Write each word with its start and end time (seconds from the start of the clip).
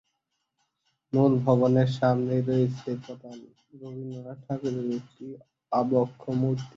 মূল 1.13 1.33
ভবনের 1.45 1.89
সামনেই 1.99 2.43
রয়েছে 2.49 2.89
রবীন্দ্রনাথ 3.73 4.39
ঠাকুরের 4.45 4.87
একটি 4.97 5.25
আবক্ষ 5.71 6.21
মূর্তি। 6.39 6.67